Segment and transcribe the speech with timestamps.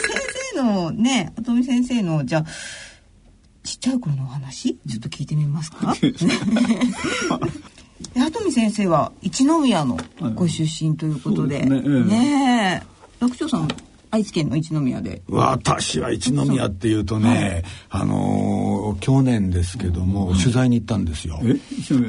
[0.00, 0.10] 先
[0.54, 2.44] 生のね跡見先生のじゃあ
[3.62, 4.74] ちっちゃい頃のお話？
[4.88, 5.94] ちょっと聞いてみますか？
[8.16, 9.98] 鳩見先生は一宮の
[10.34, 12.82] ご出身ということで、はい、ねえね
[13.20, 13.68] 楽長さん
[14.10, 15.22] 愛知県の一宮で。
[15.28, 21.40] 私は一宮っていうとね、はい、あのー、去年ですけども、うん、取材に行ったんですよ。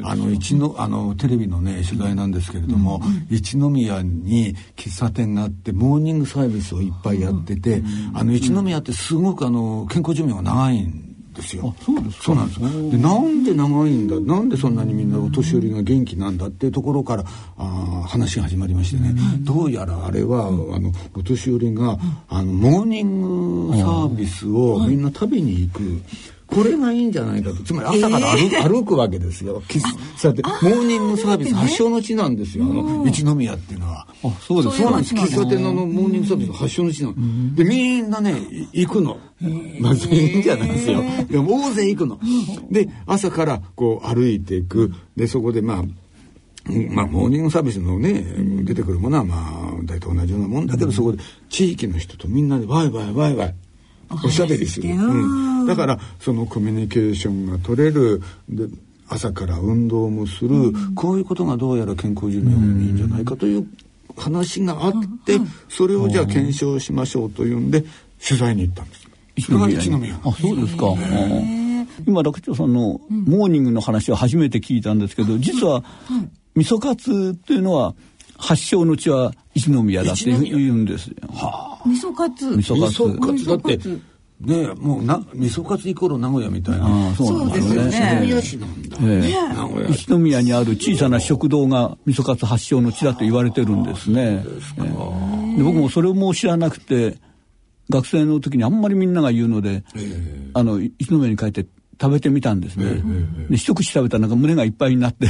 [0.03, 11.08] あの一のあのテレビのね取材なんですけれども、うん、一宮に喫茶店があってモーニングサービスをいっぱいやってて、うん、あの一宮ってすごくあの健康寿命が長いんです
[11.55, 11.73] よ。
[11.81, 12.59] そうですそうなんです。
[12.59, 17.23] でなんで長いんだなんでそんなにみんなお年寄りが元気なんだっていうところから
[17.57, 21.97] あ話が始まりましてね、どうやらあれはあのお年寄りが
[22.27, 26.01] あのモーニングサービスをみんな食べに行く。
[26.49, 27.63] これがいいんじゃないかと。
[27.63, 29.61] つまり朝から歩,、えー、歩くわけですよ。
[29.67, 29.79] 喫
[30.19, 32.65] 茶店モーニングサービス発祥の地なんですよ。
[32.65, 34.07] あの一宮っていうのは。
[34.23, 34.77] あそうです。
[34.77, 35.15] そうなんです。
[35.15, 38.35] 喫茶店のモーニングサービス発祥の地なのでみんなね
[38.73, 39.17] 行くの。
[39.79, 41.03] まあ全員じゃないですよ。
[41.29, 42.19] でも大勢行くの。
[42.71, 44.91] で朝からこう歩いていく。
[45.15, 45.83] でそこでまあ
[46.91, 48.23] まあ、モーニングサービスのね、
[48.63, 51.17] 出てくるものはまあ、大体同じようなもんだけど、そこで
[51.49, 53.55] 地域の人とみんなでワイワイワイワイ
[54.23, 54.89] おしゃべりする。
[54.89, 58.21] うん、だからそのコミュニケーションが取れる。
[58.49, 58.67] で
[59.11, 63.67] 朝から運動もする、うん、こういうことがどうやら健康寿命にいいんじゃないかという
[64.15, 64.93] 話があっ
[65.25, 67.83] て、うん、それをじゃあ検証しましょうというんで
[68.23, 69.09] 取材に行ったんです。
[69.35, 70.93] 一宮あそうですか。
[72.05, 75.83] 今楽長さんのモーニングの話を初めて聞いたんですけど、実は
[76.55, 77.95] 味噌カツっていうのは
[78.39, 81.15] 発祥の地は一宮だって言うんですよ。
[81.33, 82.55] はあ、味噌カツ。
[82.55, 83.45] 味噌カツ。
[83.45, 84.09] だって。
[84.39, 87.13] ねもうな味噌カツイコール名古屋みたいな。
[87.13, 88.21] そうなんですね。
[88.21, 88.97] 一宮市なんだ。
[89.89, 94.45] 一宮にある小さな食堂が味噌カツ発祥の地だと言われてるんですね。
[95.57, 97.17] で僕もそれも知らなくて
[97.89, 99.83] 学生の時にあんまりみんなが言うので、
[100.53, 101.65] あの一宮に帰って
[102.01, 103.01] 食べてみたんですね。
[103.49, 105.27] で一口食べたらなんか胸がいっぱいになって。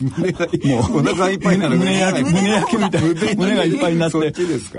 [0.00, 3.34] 胸 がもうお腹いっぱいなの胸焼け胸焼けみたいな。
[3.36, 4.18] 胸がいっぱいになって。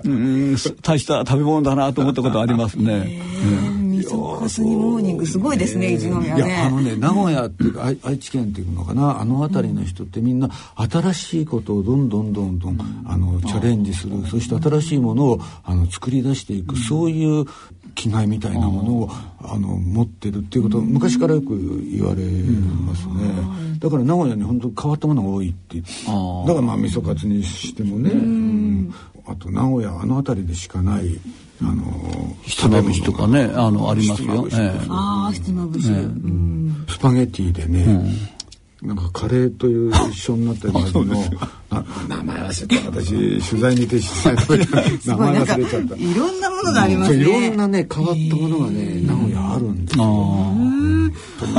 [0.04, 3.22] うん大した食べ物だなと思ったことありますね。
[3.98, 6.46] 味噌カツにモーニングすごいですね一宮ね。
[6.46, 9.20] いやあのね名古屋っていうか愛愛知県っていうのかな。
[9.20, 14.24] あの辺りの人ってみんな新しいことをどんどんどんどんあのチャレンジする。
[14.28, 16.78] そして新しいものをあの作り出していく。
[16.78, 17.46] そういう
[17.98, 19.10] 気概みたいなものを
[19.42, 23.78] あの持ってるっていうこと昔からよく言われますね。
[23.80, 28.94] だから名古屋に本当変わったものが多いってだからまあ味噌カツにしてもね、うん、
[29.26, 31.20] あと名古屋あの辺りでしかない
[31.62, 31.84] あの
[32.44, 34.48] ひつまぶしとかねあのありますよ。
[34.90, 35.88] ああひつまぶし、
[36.88, 38.06] スパゲティでね、
[38.82, 41.06] なんかカレーという一緒になってるはずの
[42.08, 45.18] 名前忘れた私取材に行って取材食べた。
[45.18, 45.96] 名前忘れちゃった。
[45.96, 50.04] いろんなものがありますね、いろんなね変わったものがね名古屋あるんですよ。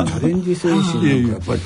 [0.06, 1.60] チャレンジ精神なんかやっぱり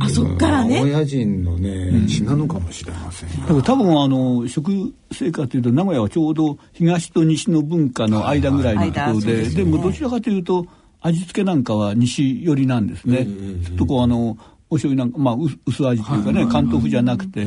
[0.00, 0.82] あそっからね。
[0.82, 10.66] 親人のね血なのかもしれません、うん、多分あの食生活というと名古屋はちょうど東と西の文化の間ぐらいのところで、でもどちらかというと
[11.00, 13.26] 味付けなんかは西寄りなんですね。
[13.64, 14.36] ちょっとこうあの
[14.74, 15.36] お醤油なんか、まあ、
[15.66, 17.46] 薄味というかね、関東風じゃなくて、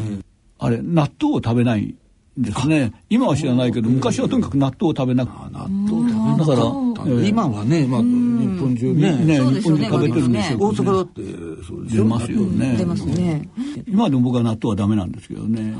[0.60, 1.94] あれ、納豆を食べない
[2.38, 2.94] ですね。
[3.10, 5.38] 今は知らないけど、昔はとにかく納豆を食べなくて。
[5.52, 6.46] 納豆食べなだ。
[6.46, 10.60] から、今はね、まあ、日本中ね、ね、日本中食べてるんですよ。
[10.60, 11.22] 大阪だって、
[11.68, 12.76] そう出ますよね。
[12.78, 13.50] 出ますね。
[13.88, 15.74] 今でも僕は納豆はダメなんですけどね。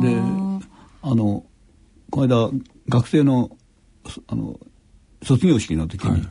[0.00, 0.16] で、
[1.02, 1.44] あの、
[2.10, 2.50] この間、
[2.88, 3.50] 学生の、
[4.28, 4.60] あの、
[5.22, 6.22] 卒業式の時に、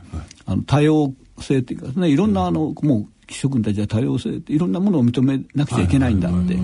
[0.46, 6.56] あの多様性っていうかねいろんなあのもう諸君たちは多様性っていろんなものを認めなくちゃいけないんだって、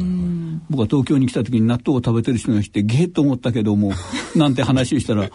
[0.70, 3.92] 僕は東京に来た時に納豆を食べてる人が来てゲーと思ったけども
[4.34, 5.30] なんて話をしたら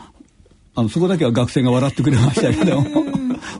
[0.75, 2.81] あのそこだけは学生が笑ってくれましたけど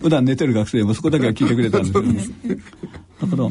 [0.01, 2.01] 普段寝てる学生もそこだけは聞いてくれたんですよ。
[2.01, 2.57] ね。
[3.21, 3.49] だからや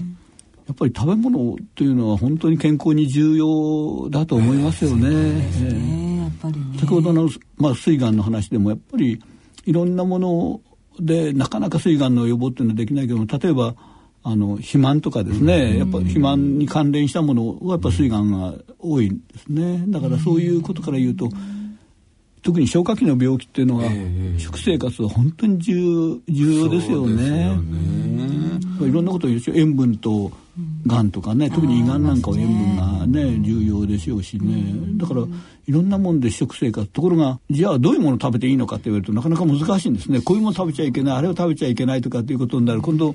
[0.72, 5.08] っぱり食べ物というのは本当に健康に重要だと思いますよね。
[5.08, 6.32] ね。
[6.78, 9.20] 先ほどの、まあ、膵がんの話でもやっぱり
[9.66, 10.60] いろんなもの
[10.98, 13.74] でなかなか膵がんの予防っていうのはできないけども例えば
[14.22, 19.84] あの肥満とかですね、やっぱ肥満に関連したものはやっぱ膵がんが多いんですね。
[19.88, 21.30] だからそういうことから言うと、
[22.42, 23.84] 特に消化器の病気っていうのは、
[24.38, 27.58] 食生活は本当に重重要ですよね。
[28.80, 30.30] いろんなことを言うし塩分と
[30.86, 34.72] がんとかね特に胃がんなんかは塩分がね重要でしょうしね。
[34.96, 35.22] だから
[35.66, 36.86] いろんなもんで食生活。
[36.86, 40.20] ところがじゃあどういうもの食べていいのかって言われるとなかなか難しいんですね。
[40.20, 43.14] こういうもの食べちゃいけないあれを食べちゃいけないとかっていうことになる今度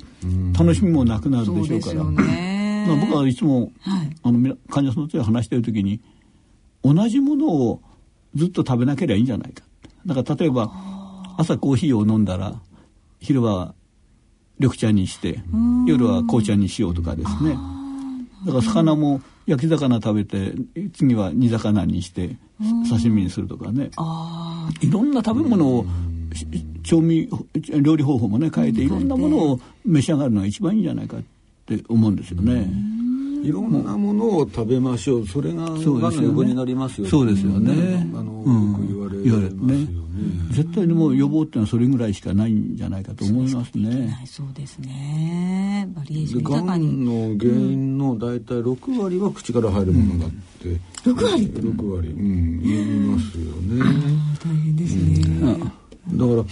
[0.57, 2.03] 楽しみもなくなるでしょうから。
[2.03, 5.99] まあ、僕はいつも、はい、あの患者さんと話してる時に
[6.83, 7.81] 同じものを
[8.35, 9.63] ずっと食べなければいいんじゃないか。
[10.05, 10.71] だから例えば
[11.37, 12.61] 朝コーヒーを飲んだら
[13.19, 13.73] 昼は
[14.59, 15.39] 緑茶にして
[15.85, 17.57] 夜は紅茶にしようとかですね。
[18.45, 20.53] だから魚も焼き魚食べて
[20.93, 22.35] 次は煮魚にして
[22.89, 23.91] 刺身にするとかね。
[24.81, 25.85] いろんな食べ物を
[26.83, 27.29] 調味
[27.81, 31.21] 料理方法もね変えていろんなものを召し上がるのが一番いいんじゃないかっ
[31.65, 32.67] て思うんですよね。
[33.43, 35.27] いろんなものを食べましょう。
[35.27, 38.09] それががんの予防になりますよ、そうですよね。
[38.15, 40.04] あの、よく言われますよね。
[40.51, 44.17] 絶対にもう予防っていうのはそれぐらいしかないんじゃないかと思いますね。
[44.25, 45.87] そうですね。
[45.95, 50.29] バリエーションがんの原因の大体6割は口から入るものだっ
[50.61, 50.69] て。
[50.69, 52.09] うん、6割 ?6 割。
[52.09, 53.83] うん、言いますよね。
[54.43, 55.41] 大変ですね。
[55.41, 55.71] うん
[56.07, 56.43] だから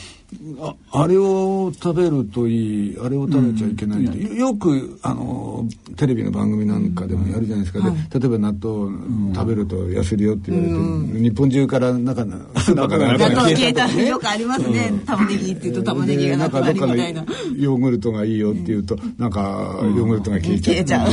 [0.91, 21.07] ああれを食べるといいあれを食べちゃいけないって、うん、よくあのテレビの番組なんかでもやるじゃないですか、うん、で例えば納豆食べると痩せるよって言われて、うん、日本中から中のスーパーから納豆消えたよくありますね、玉ねぎって言うと玉ねぎがなくなるみたいなヨーグルトがいいよって言うとなんかヨーグルトが消えちゃう,、消えちゃ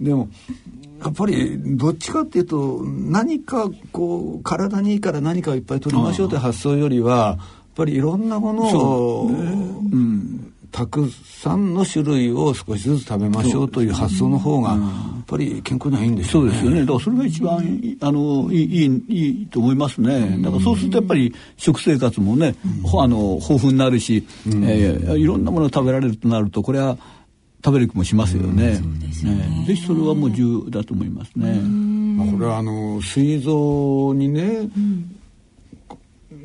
[0.00, 0.04] う。
[0.04, 0.28] でも
[1.02, 7.38] やっぱりどっちかっていうと何かこう体にいいから何かをいっぱい取りましょうという発想よりは
[7.80, 9.38] ぱりいろんなものを、ね、
[9.92, 16.50] うん、たくさんの種類を少しずつ食べましょうという発想の方が、やっぱり健康にはいいんですよね。
[16.50, 16.80] そうですよね。
[16.80, 20.38] だからそれが一番あのいいいいと思いますね。
[20.42, 22.54] だからそうするとやっぱり食生活もね、
[22.84, 26.98] うん、あの豊富になるし、うん、えー、いろんなものを食べられるとなるとこれは
[27.64, 28.80] 食べる気もしますよね。
[28.82, 31.60] うん、ねぜひそれはもう重要だと思いますね。
[32.20, 34.68] まあ、これはあの膵臓にね、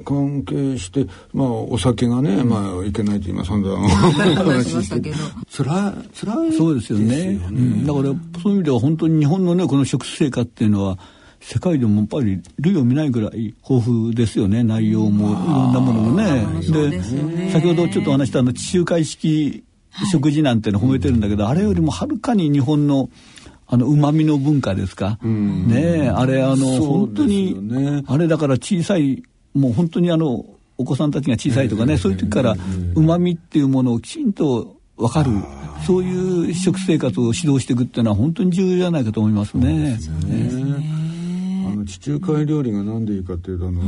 [0.05, 5.01] 関係して、まあ、お酒がね、まあ、いけないと今散々話して。
[5.01, 5.17] けど。
[5.51, 7.41] 辛い、辛い、そうですよね。
[7.49, 10.97] うん、だから、そういう意味では本当に日本のね、この食生活っていうのは、
[11.41, 14.63] 世界でもやっぱり類を見ないぐらい豊富ですよね。
[14.63, 16.43] 内容もいろんなものもね。
[16.61, 19.63] で、先ほどちょっとお話したあの地中海式
[20.11, 23.09] 食事なんての褒めてるんだけど、はい、あれよりもはるかに日本の
[23.67, 25.17] あの、旨味の文化ですか？
[25.23, 27.55] ねあれ、あの、本当に、
[28.07, 29.23] あれだから小さい
[29.55, 30.45] もう本当にあの
[30.77, 32.55] お子さんたちが小さいとかね、そういう時から
[32.95, 35.31] うまみっていうものをきちんと分かる
[35.85, 39.97] そういう食生活を指導していくっていうのは本当に重要じゃないかと思いますね。
[41.67, 43.81] あの地中海料理が何でいいかっていうとあの、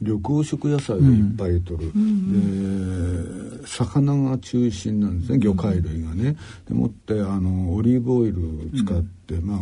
[0.00, 6.36] 緑黄色野菜をいっぱい取る、うん、で魚が中心なんですね魚介類がね。
[6.66, 9.60] でもってあのオリーブオイルを使って、うん、まあ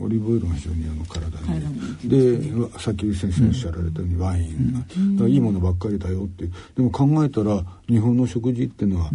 [0.00, 1.38] オリーブオイルが非常にあの体
[2.02, 6.46] にでさっき先生おっしゃられたようにワインが、うん、いいものばっかりだよって。
[6.76, 9.10] でも考えたら日本の食事っていうのは、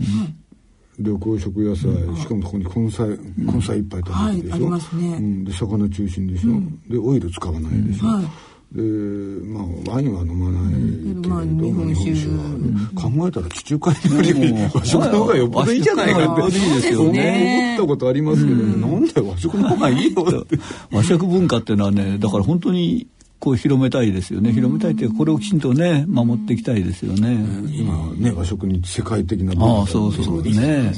[0.98, 8.26] 緑黄色野菜、しかもここに根菜根菜いっぱい食べてるでしょ、はいね、うん、で魚中心でしょ、うん、でオイル使わないでしょ、はい
[8.74, 10.74] でまあワインは飲まない。
[10.74, 19.06] けれども、日本酒は、考えたら地中海料理和食の方がよっぽどいいじゃないかっていいですよね思ったことありますけどね、なん。
[19.06, 20.58] で和食の方がいいよって
[20.92, 23.06] 和食文化っていうのはねだから本当に
[23.40, 25.60] こう広めたいですよね広めたいってこれをきちん。
[25.60, 27.38] とね守っていきたいですよね、
[27.78, 30.94] 今ね和食に世界的な文化あそうそうですね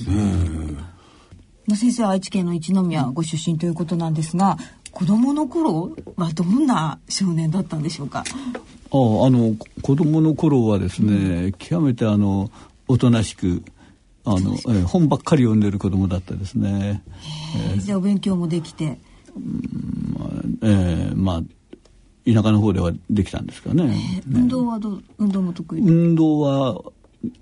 [1.76, 4.14] 先生は愛知県の一宮ご出身ということなん。
[4.14, 4.58] ですが
[4.96, 8.20] 子供の頃はどんな少年だったんでしょうか？
[8.22, 12.50] ああの子供の頃はですね、極めてあの
[12.88, 13.62] おとなしく
[14.24, 17.04] あの、えー、本ばっかり読んでる子供だったですね。
[17.74, 18.98] えー、じゃあお勉強もできて。
[19.36, 21.42] うんえー、まあ
[22.26, 23.84] 田舎の方ではできたんですかね。
[23.84, 26.82] えー、運動はどう運動も得意運動は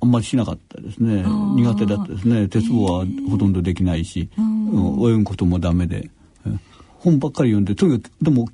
[0.02, 1.24] あんまりしなかったですね。
[1.56, 2.48] 苦手だったですね。
[2.48, 6.10] 鉄棒はほとんどできないし、泳ぐこともダメで。
[7.04, 8.48] 本ばっかり読んでとにかくでも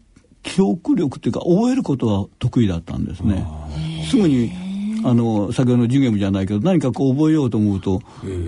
[0.43, 3.45] 記憶力っていうか覚えることは得意だったんですね。
[4.09, 4.51] すぐに
[5.03, 8.01] あの先ほどの授業じゃないけど何かこう覚えようと思うと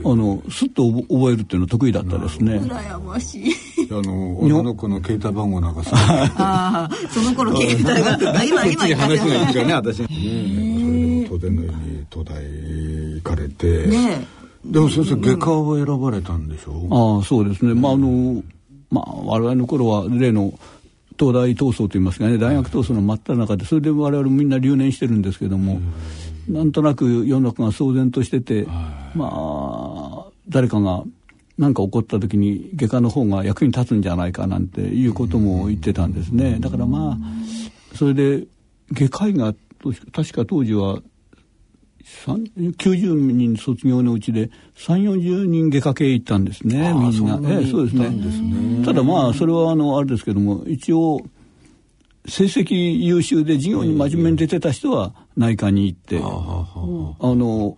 [0.03, 2.57] あのすっと覚えるっていうのは得意だったですね。
[2.59, 3.53] 羨ましい。
[3.89, 5.91] あの 女の子の携帯番号なんかさ。
[6.37, 9.99] ああその頃携帯が今今今話がいくかね 私。
[10.01, 12.43] ねそれで当然のように東大
[13.15, 13.87] 行かれて。
[13.87, 14.25] ね
[14.65, 16.71] でも先生外科を選ばれたんでしょ？
[16.71, 17.17] う。
[17.17, 17.73] ああそうですね。
[17.73, 18.43] まああの。
[18.91, 20.53] まあ、我々の頃は例の
[21.17, 25.79] 東大闘争といいますかね大学闘争の真っ只中でそれで我々みんな留年してるんですけども、
[26.47, 28.67] なんとなく世の中が騒然としてて、
[29.15, 31.03] まあ誰かが
[31.57, 36.57] 何か起こった時に外科の方が役に立つんじゃないかなんていうことも言ってたんですね。
[36.59, 38.45] だからまあそれで
[38.91, 39.53] 外科医が
[40.11, 41.01] 確か当時は
[42.25, 47.59] 90人卒業のうちで3 4 0人外科系行ったんですねみんな。
[47.59, 48.85] えそうですね。
[48.85, 51.21] ただまあそれはあのあれですけども一応
[52.27, 57.77] 成績優秀で授業に真面目に出てた人は内科に行って、あの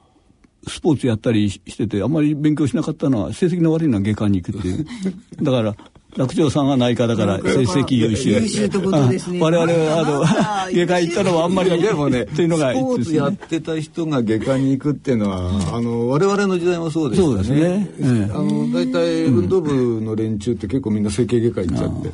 [0.67, 4.85] スポーツやったりしててあんまり勉強しなかったのは成績の悪いのは外科に行くっていう。
[5.41, 5.75] だから
[6.17, 8.29] 楽長さんは内科だから成績優秀。
[8.31, 9.39] 優秀ってことですね。
[9.41, 10.21] 我々はあの
[10.73, 17.43] 外科行ったのはあんまりでもね、というのがスポーツやってた人が外科に行くっていうのは、あの我々の時代もそうですよね。
[17.43, 18.29] そうですね。
[18.33, 22.09] あの大体運動部の連中って結構みんな整形外科行っちゃって、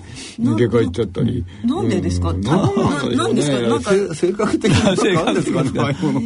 [0.66, 1.44] 外科行っちゃったり。
[1.66, 2.34] なんでですか？
[2.34, 3.60] なんですか？
[3.60, 5.64] なんか性格的な性格ですか？
[5.64, 5.72] ね。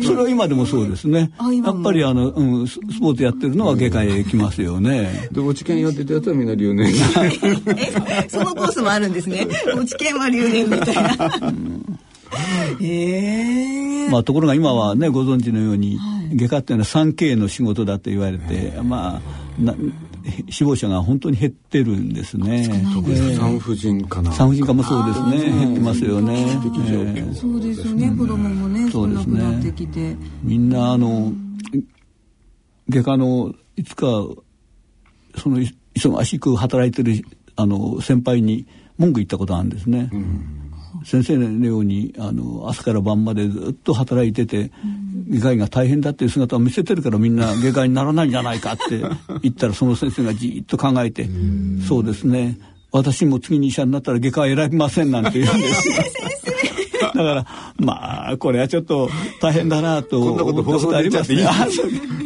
[0.04, 1.32] それは今でもそうですね。
[1.64, 5.28] やっぱりあのうんスポーツやってるのは外科へ行きますよね。
[5.32, 6.94] で落ち研やってたやつはみんな留年。
[7.68, 9.48] え、 そのコースもあるんですね。
[9.76, 11.54] 落ち研は留年みたいな。
[12.82, 19.22] えー、まあところが今はねご存知のように、はい、外科っていうのは 3K の仕事だと言われて、ま
[19.60, 19.76] あな
[20.50, 22.64] 死亡者が本当に減ってるんですね。
[22.64, 25.52] 産婦人科産婦人科もそうですね。
[25.52, 26.48] 減ってますよね。
[27.34, 28.10] そうですよね。
[28.18, 30.18] 子供もね、そうですね。
[30.42, 31.34] みんなあの
[32.90, 34.08] 外科のいつか
[35.36, 35.60] その
[35.96, 37.24] 忙しく働いてる
[37.56, 38.66] あの先輩に
[38.98, 40.10] 文句言ったことあるんですね。
[40.12, 40.60] うん。
[41.06, 44.72] 先生のようにあの朝から晩までずっと働いてて、
[45.30, 49.00] 外科医が大変だっていう姿を見せてるからみんな外科医にならないんじゃないかって
[49.42, 51.28] 言ったらその先生がじっと考えて
[51.88, 52.58] 「そうですね。
[52.92, 55.90] 私も次に医者になったら外科医選びません」なんて言うんです。
[55.90, 55.96] よ。
[57.02, 57.46] だから
[57.80, 59.10] まあこれはちょっと
[59.42, 61.38] 大変だなとこんなこと放送で言っちゃってい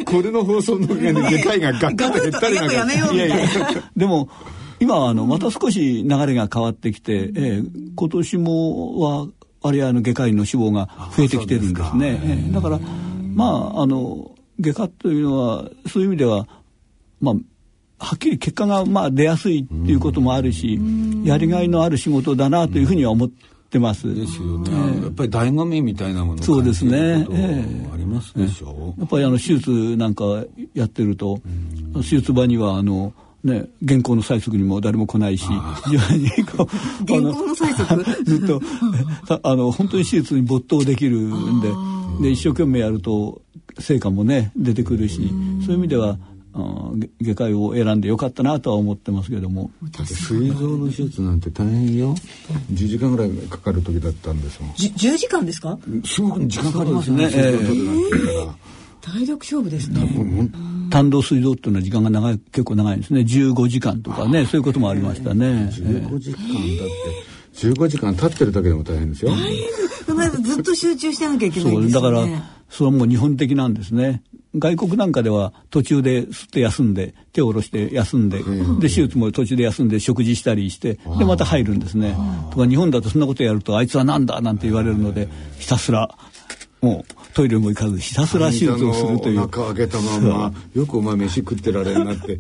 [0.01, 0.03] い？
[0.05, 3.13] これの放送の外科医がガッカと減ったりなんか。
[3.13, 3.37] いやいや
[3.95, 4.29] でも
[4.79, 9.27] 今はあのまた少し流れが変わってきて、えー、今年もは
[9.61, 12.21] 割合の外科医の死亡が増えてきてるんですね。
[12.23, 12.79] えー、だから
[13.33, 16.47] まああの外科というのはそういう意味では
[17.19, 17.35] まあ
[17.99, 20.79] はっきり結果がまあ出やすいっていうこともあるし、
[21.23, 23.29] やりがいのある仕事だなというふうには思っ
[23.71, 24.13] てます。
[24.13, 24.69] ですよね。
[24.69, 26.91] えー、やっぱり醍醐味みたいなものそうですね。
[26.91, 28.71] えー、ありますでしょう。
[28.71, 30.23] えー、やっぱりあの手術なんか
[30.75, 31.41] やってると、
[31.95, 33.13] 手術場にはあの
[33.47, 35.45] ね、原稿の催促にも誰も来ないし、
[35.85, 36.67] 非常にこう、
[37.07, 38.03] 原稿の催促？
[38.23, 38.61] ずっと、
[39.43, 41.69] あの、本当に手術に没頭できるんで、
[42.21, 43.41] で、一生懸命やると、
[43.79, 45.15] 成果もね、出てくるし、
[45.65, 46.17] そういう意味では、
[47.21, 49.69] 外科医を選んでよかったなとは思ってますけども。
[50.03, 52.15] 膵臓の手術なんて大変よ。
[52.73, 54.71] 10時間ぐらいかかる時だったんですもん。
[54.71, 55.77] 10時間ですか？
[56.03, 58.49] すごく時間かかりますね、えー、
[59.01, 60.01] 体力勝負ですね
[60.89, 63.21] 単動水道っていうのは時間が長い結構長いんですね。
[63.21, 65.69] 15時間とかねそういうこともありましたね。
[65.71, 66.87] 15時間だっ
[67.53, 67.67] て。
[67.67, 69.31] 15時間立ってるだけでも大変ですよ。
[70.41, 72.25] ずっと集中してなきゃいけない、ね、だから
[72.69, 74.23] それはもう日本的なんですね。
[74.55, 78.39] 外国なんかでは途中で吸って休んで手を下ろして休んで、
[78.79, 82.15] で手術も途中で休んで食事したりしてでまた入るんですね。
[82.51, 85.27] とか日本だとそんなことやるとあいつはなんだなんて言われるので
[85.59, 86.09] ひたすら
[86.81, 89.41] もうトイレも行かずひたすら手術をするという。
[89.41, 92.39] 中開けたままよくお前飯食ってられるなって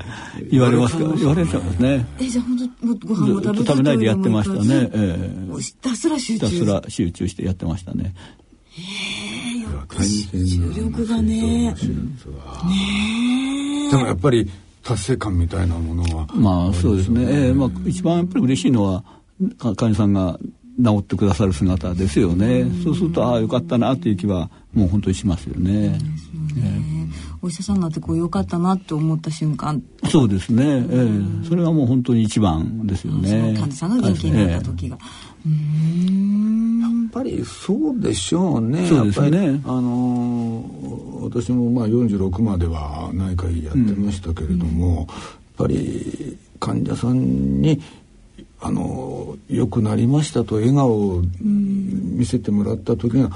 [0.49, 1.03] 言われますか？
[1.15, 2.07] 言われちゃいますね。
[2.19, 4.89] えじゃあ本当ご飯も食べ食べないでやってましたね。
[4.91, 6.47] えー、ひたすら集中。
[6.47, 8.15] ひたすら集中してやってましたね。
[8.71, 8.81] へ
[9.55, 10.29] えよく集
[10.75, 11.75] 力がね。
[11.75, 11.75] ね
[13.91, 14.49] でもやっぱり
[14.81, 17.21] 達成感みたいなものはまあそうですね。
[17.21, 19.03] えー、まあ一番やっぱり嬉しいのは
[19.59, 20.39] 患者さんが
[20.83, 22.65] 治ってくださる姿ですよね。
[22.83, 25.99] そうするとああよかったなっていう気はもう本当にしますよね。
[27.41, 29.81] お医者さんになってこうよかったなって思った瞬間。
[30.09, 30.63] そうですね。
[30.63, 33.55] えー、それはもう本当に一番ですよね。
[33.57, 34.97] 患者さんが元気になった時が。
[35.45, 38.87] えー、やっぱりそうでしょうね。
[38.87, 39.61] そうですね。
[39.65, 45.07] あのー、私もまあ46までは内科医やってましたけれども、うん、やっ
[45.57, 47.81] ぱり患者さんに
[48.59, 53.29] あの良くなりましたと笑顔を見せてもらった時が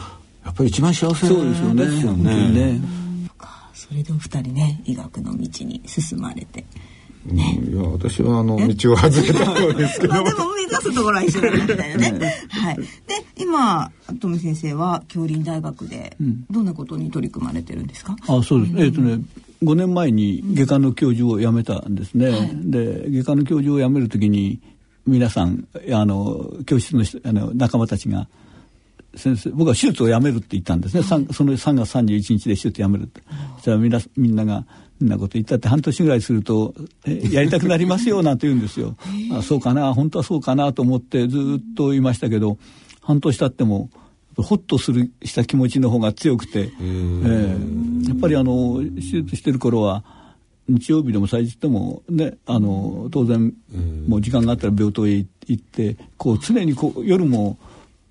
[0.44, 1.86] やっぱり一番幸せそうですよね。
[1.86, 2.82] ですよね
[3.74, 6.66] それでお二人ね医学の道に進まれて。
[7.26, 12.34] ね、いや私はあの道を外れた方ですけどまあ、でも目指すところは一緒だみたいなね。
[12.50, 12.78] はい。
[12.78, 12.84] で
[13.38, 16.18] 今富先生は京林大学で
[16.50, 18.16] どんなことに取り組まれてるんですか？
[18.28, 18.74] うん、あそうです。
[18.78, 19.20] えっ、ー、とね
[19.62, 22.30] 5年前に外科の教授を辞めたんですね。
[22.32, 24.60] はい、で外科の教授を辞めるときに
[25.06, 28.28] 皆さんあの教室のあの仲間たちが
[29.16, 33.22] 先生僕は手術をやめるって言ったんですね、はい、その3月31日で手術やめるって、
[33.56, 34.66] そしたらみんなみんなが
[35.04, 36.74] んなこと言ったって半年ぐらいすると
[37.32, 38.96] やりたくなりますよなんて言うんですよ。
[39.34, 42.58] あそうかな本当はそうかなと思ってずっと言いましたけど
[43.02, 43.90] 半年経っても
[44.38, 50.04] ホッとするした気持ちの方が強くて、えー、やっぱりあの手術してる頃は
[50.72, 53.54] 日曜日でも祭日でもねあの当然
[54.08, 57.58] もう時間があったら病棟へ行ってこう常にこう夜も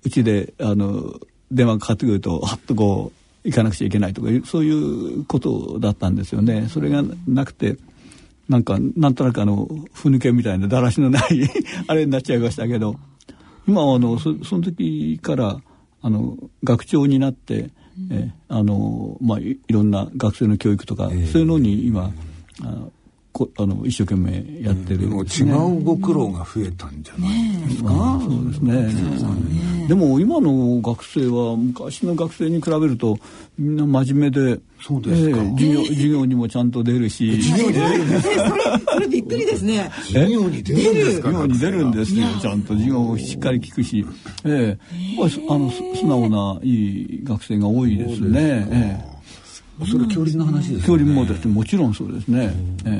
[0.03, 1.19] うちであの
[1.51, 6.67] 電話かかってくるとはっとこう行かなくちゃいけないとかそういうことだったんですよね。
[6.69, 7.77] それがなくて
[8.47, 11.23] なんかなんとなくあのふぬけみたいなだらしのない
[11.87, 12.97] あれになっちゃいましたけど
[13.67, 15.61] 今あのそその時から
[16.01, 17.69] あの学長になって、
[18.09, 22.11] えあのまあいろんな学生の教育とか、えー、そういうのに今
[22.63, 22.87] あ
[23.33, 33.17] こあの一生懸命やってる、ね、も違うご苦労が増えたんじゃないですか、ね、そうですね、ね、でも今の学生は昔の学生に比べると
[33.57, 37.41] みんな真面目でそうですか、えー、授業授業にもちゃんと出るし。
[37.41, 38.03] 授業に出る。
[38.03, 38.63] んですそれ
[38.93, 39.91] それびっくりですね。
[39.93, 44.03] 授業に出るんですか授業に出るんですよちゃんと授業をしっかり聞くし。
[44.43, 45.21] ええ。
[45.21, 48.67] ー、あの素直ないい学生が多いですね。
[48.71, 49.07] ええ。
[49.07, 49.10] ー
[49.85, 52.53] それ恐竜の話です恐竜もですねもちろんそうですね。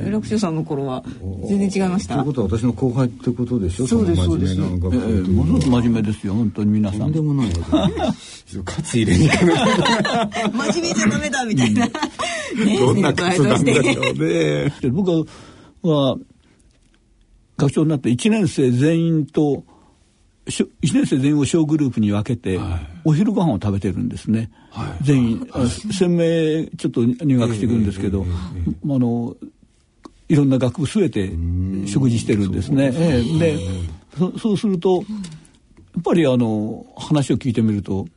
[0.06, 1.04] 楽勝さんの頃は
[1.48, 2.16] 全然違いました。
[2.16, 3.88] ということは私の後輩ってことでしょ？
[3.88, 4.58] そうですそうです。
[4.60, 4.66] も
[5.46, 7.00] のすごく真面目ですよ本当に皆さん。
[7.02, 7.52] とんでもない。
[8.66, 9.52] カツ入れに行かな
[10.24, 10.52] い。
[10.72, 11.88] 真面目じゃダメだみたいな。
[12.80, 13.84] どんなカツなんだろう
[14.28, 14.74] ね。
[14.92, 15.26] 僕
[15.84, 16.18] は
[17.58, 19.64] 学長になって1年生全員と
[20.52, 29.36] 1年生全員を小グループに分けて、はい、お昼ご飯を食べてるんですね、はい、全員、はい、鮮明ちょっと入学していくんですけど、えー、あの
[30.30, 31.30] いろんな学部すべて
[31.88, 32.92] 食事してるんですね。
[32.94, 33.58] えー、で
[34.18, 35.02] そそうするとや
[36.00, 38.08] っぱりあの話を聞いてみると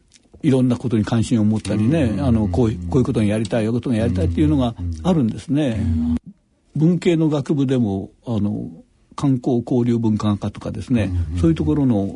[0.43, 5.81] いろんなことに関心を持ったりね、あのこうこういうことがやりたいああいうことがやりたいっていうのがあるんですね。
[6.77, 8.71] 文系の学部でもあの
[9.17, 12.15] 観光交流文化学科とかですね、うん、そういうところの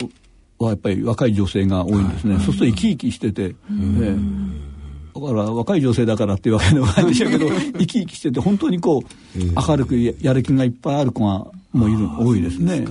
[0.59, 9.05] はやっぱり若い女性が多いんですね、そうすると生き生きしてて、えー、だから若い女性だからっていうわけではないでしょうけど 生き生きしてて本当にこ
[9.37, 12.85] う明るくやる気がいっぱいある子がもういる多いですね。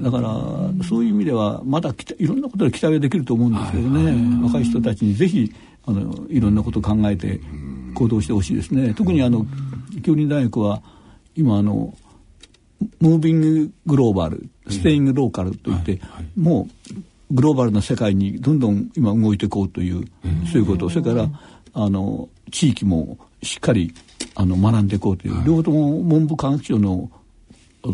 [0.00, 5.52] だからそういう意味ではまだいろんなことで期待ができると思うんですけどね、若い人たちにぜひ
[5.86, 7.40] あのいろんなことを考えて
[7.94, 8.94] 行動してほしいですね。
[8.94, 9.44] 特にあの
[10.02, 10.82] 京林大学は
[11.34, 11.94] 今あの
[13.00, 15.76] ムービンググローバルステイングローカルとい。
[15.76, 16.00] って、
[16.36, 20.04] もうグローバルな世界にどんどん今動いていこうという、
[20.50, 20.88] そういうこと。
[20.88, 21.28] それから
[21.74, 23.92] あの地域もしっかり
[24.34, 27.10] あの学んでいこうという、両方とも文部科学省の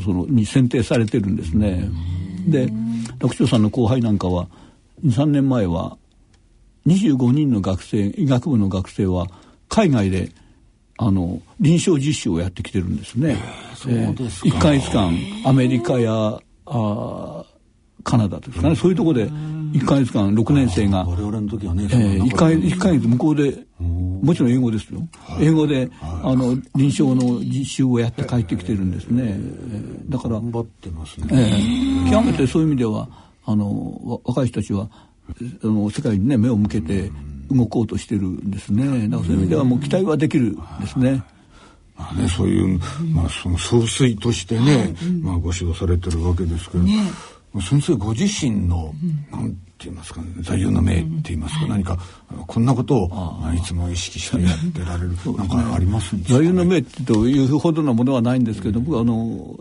[0.04, 1.88] そのに選定されてるんですね。
[2.46, 2.68] で
[3.18, 4.48] 楽長さんの後輩なんかは
[5.04, 5.96] 23年前は
[6.86, 9.26] 25人の学生医学部の学生は
[9.68, 10.30] 海外で
[10.96, 13.36] あの臨床実習をやってきてるんですね。
[13.74, 14.48] そうですか。
[14.48, 15.12] 1か月間
[15.44, 17.44] アメリカやあ
[18.04, 18.76] カナダですかね。
[18.76, 19.28] そういうところで
[19.74, 33.08] 1か月間6年生が我々の時はね、えー、1, か1か月向こうでもちろん英語ですよ、はい、英語で、はい、あの臨床の実習をやって帰ってきてるんですね、えー、だから頑張ってますね、えー、極めてそういう意味では
[33.44, 34.88] あの若い人たちは
[35.28, 37.10] あの世界にね目を向けて
[37.54, 39.08] 動こうとしてるんですね。
[39.08, 41.22] だからそういう意味ではもう期待はできるですね、
[41.96, 42.80] まあね、そういう、
[43.12, 46.98] まあ、その総帥としてね、まあ、ご指導されてるわけですけど、ね、
[47.60, 48.92] 先生ご自身の、
[49.32, 51.98] うん、なんて言いますか、ね、座右の銘って言いますか、うん、何か
[52.46, 53.10] こんなことを
[53.54, 59.56] いつも意識してやってられる なんかあります座右の銘というほどのものはないんですけど、僕あの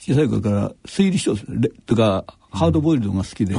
[0.00, 1.46] 小さい頃から推理小説
[1.86, 3.54] とかハードボイルドが好きで、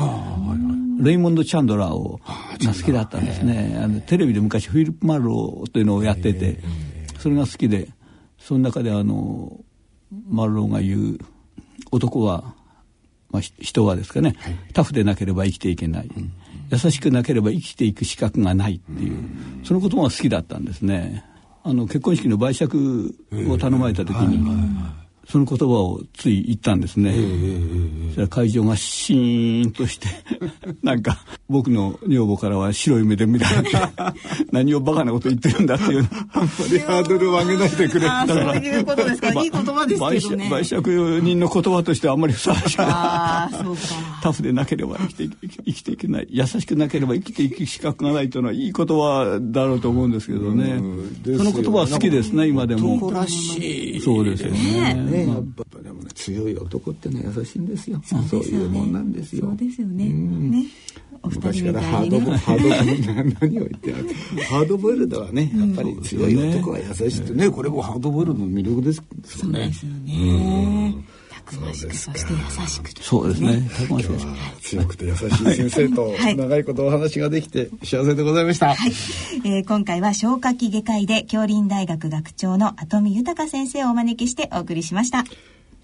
[0.99, 3.79] レイモンド・チャンドラーをが好きだったんですね。
[3.81, 6.59] あのテレビで昔フィリップ・マローというのをやってて、
[7.17, 7.89] それが好きで
[8.37, 9.59] その中であの
[10.27, 11.17] マローが言う
[11.91, 12.55] 男は、
[13.29, 16.31] まあ、人はですかね、はい、タフでなければ生きていけない、うん、
[16.71, 21.25] 優しくなければ生きていく資格がないっていう、うん、その言葉が好きだったんですね。
[21.63, 22.71] あの結婚式の売借
[23.49, 24.39] を頼まれた時に、
[25.29, 27.13] その言葉をつい言ったんですね。
[28.15, 30.07] そ会場がシーンとして
[30.81, 33.69] なんか僕の女房からは白い目で見られて
[34.51, 36.09] 何をバカなこと言ってるんだっていう。
[36.33, 40.49] あんまりハードルを上げないでくれたそういうことですか、いい言葉ですけどね。
[40.49, 43.65] 売借人の言葉としてはあんまりふさわしくない。
[44.23, 45.29] タフでなければ生きて
[45.65, 46.27] 生きていけない。
[46.29, 50.81] 優しくなければ生きていく資格がないというのはいい言葉だろうと思うんですけどね。
[51.23, 52.95] その言葉は好きですね今でも。
[52.95, 54.01] 男らしい。
[54.01, 54.93] そうですよね。
[54.95, 58.01] ねまあ、でもね強い男ってね優しいんですよ。
[58.03, 59.45] そういうもんなんですよ。
[59.45, 60.65] そうですよね,、ね。
[61.23, 63.93] 昔からハードボハード何を言って
[64.43, 69.19] ハードボイルドはねやっぱり強い男は優しいってね、これもハードボイルドの魅力ですよね。
[69.23, 70.95] そうですよね。
[71.49, 73.67] たくましくそして優しくそうですね。
[73.75, 74.13] たくましく
[74.61, 78.75] 強くて優しい先生と長いことお話ができて幸せでございました。
[78.75, 78.91] はい、
[79.45, 85.19] えー、今回は消化器外科医で京林大学学長の跡見豊先生をお招きしてお送りしました。
[85.19, 85.27] 今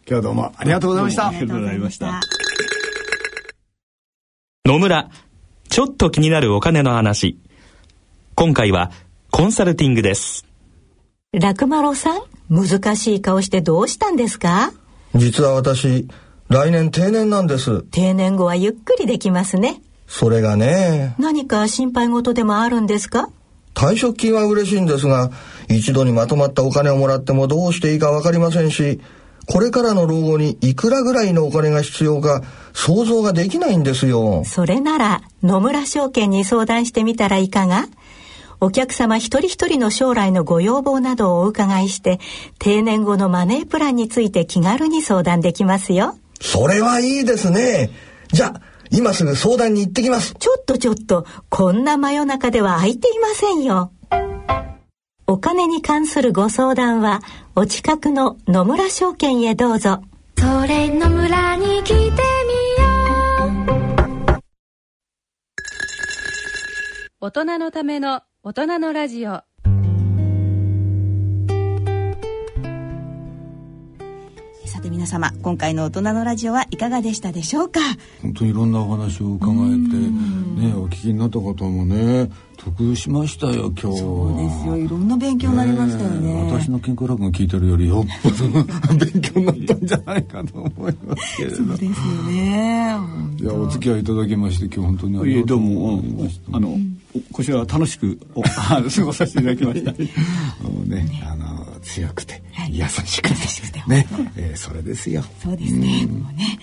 [0.07, 1.27] 日はどうもありがとうございました。
[1.29, 2.21] ありがとうございました。
[4.65, 5.09] 野村、
[5.69, 7.39] ちょっと気になるお金の話。
[8.35, 8.91] 今回は
[9.31, 10.45] コンサルティングです。
[11.33, 14.71] 楽丸さん、難しい顔してどうしたんですか？
[15.15, 16.07] 実は私、
[16.49, 17.81] 来年定年なんです。
[17.83, 19.81] 定年後はゆっくりできますね。
[20.07, 21.15] それがね。
[21.17, 23.29] 何か心配事でもあるんですか？
[23.73, 25.31] 退職金は嬉しいんですが、
[25.69, 29.01] 一度にまとまったお金をもらってもどうしていいかわかりませんし、
[29.47, 32.41] これからの老後にいくらぐらいのお金が必要か
[32.73, 34.43] 想像ができないんですよ。
[34.45, 37.85] それなら野村証券に相談してみたらいかが？
[38.59, 42.19] お客様一人一人の将来のご要望などをお伺いして
[42.59, 46.17] 定年後のマネープランについて気軽に相談できますよ。
[46.41, 47.89] それはいいですね。
[48.31, 50.35] じゃあ今すぐ相談に行ってきます。
[50.35, 53.91] ちょっとちょっとこんな真夜中では空いていませんよ。
[55.27, 57.19] お金に関するご相談は
[57.55, 60.03] お近くの野村証券へどうぞ
[60.37, 62.11] それ野村に来てみよ
[64.35, 64.39] う
[67.19, 69.41] 大人のための大人のラジオ。
[74.67, 77.79] さて皆様今回の大人のラジオはいかがでしたでしょうか？
[78.21, 84.77] 本当にいろんなお話を伺えてねお聞きになった方もね得しましたよ今日そうですよ。
[84.77, 86.51] いろんな勉強になりましたよね。
[86.51, 88.47] 私の健康落語聞いてるよりよっぽど
[89.05, 91.55] 勉強になったんじゃないかと思いますけれど。
[91.57, 91.91] そうですよ
[92.27, 92.97] ね。
[93.39, 96.57] いやお付き合いいただきまして今日本当にありがとうございました。
[96.57, 96.77] あの
[97.31, 99.91] こちらは楽しく 過ごさせていただきました。
[100.63, 101.45] もうねあの
[101.81, 103.35] 強くて、優しくて。
[103.87, 105.23] ね、えー、それですよ。
[105.41, 106.07] そうですね。
[106.07, 106.59] もうね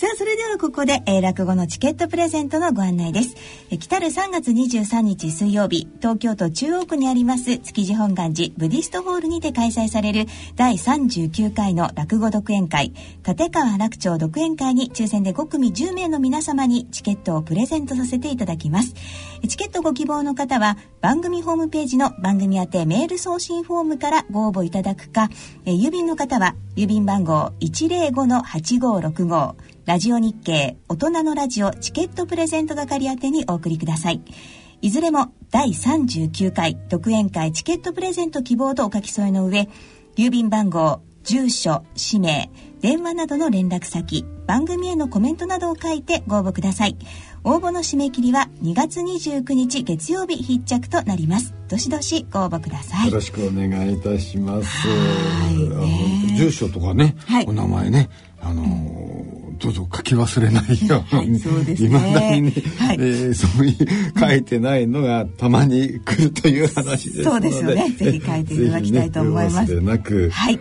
[0.00, 3.36] さあ、それではここで、えー、落語のチケットプレゼントのご案内です。
[3.68, 10.24] えー、来たる3月23日水曜日、東京都中央区にあります築地本願寺ブディストホールにて開催される
[10.56, 12.94] 第39回の落語独演会、
[13.28, 18.94] 立川楽町独演会に抽選で5組10名の皆様にチケットをプレゼントさせていただきます。
[19.46, 25.28] チケットご希望の方は、番組ホームページの番組宛てメール送信フォームからご応募いただくか、
[25.66, 29.54] えー、郵便の方は、郵便番号105-8565
[29.90, 34.22] ラジオ日経大人のラジオチケットプレゼント係宛てにお送りください。
[34.82, 39.68] いずれも第39回独演会チケットプレゼント希望とお書き添えの上、
[40.16, 46.96] 郵便番号、住所、氏名、電話などの連絡先、番組へのコメントなどを書いてご応募ください。
[47.42, 51.52] 応募の締め切りは2月29日月曜日必着となります。
[51.66, 53.08] どしどしご応募ください。
[53.08, 54.86] よろしくお願いいたします。
[56.36, 58.08] 住所とかね、はい、お名前ね、
[58.40, 58.99] あのー、
[59.60, 67.90] どうぞ書き忘れないように、そうですね、未だにね、はい、えー、そういう書いてないのがたまに来るという話ですそうですよね。
[67.90, 69.74] ぜひ書いていただきたいと思います。
[69.74, 70.30] ね、なく。
[70.30, 70.58] はい。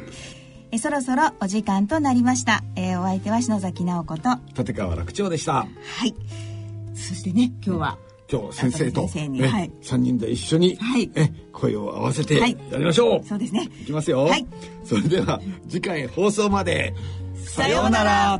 [0.72, 2.64] えそろそろお時間となりました。
[2.76, 5.54] えー、お相手は篠崎直子と立川楽長でした。
[5.54, 5.68] は
[6.06, 6.14] い。
[6.94, 7.98] そしてね今日は
[8.32, 14.46] 今日先生と先生はい、3人で一緒に、はい、え声を合わせてやりましょう、はい、そうですねいきますよ、はい、
[14.84, 16.94] それでは次回放送まで
[17.36, 18.40] さようなら